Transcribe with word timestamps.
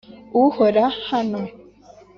uhora 0.43 0.83
hano, 1.09 1.41